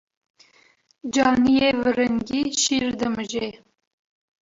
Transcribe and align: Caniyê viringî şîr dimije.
Caniyê 1.13 1.69
viringî 1.81 2.41
şîr 2.61 2.87
dimije. 2.99 3.47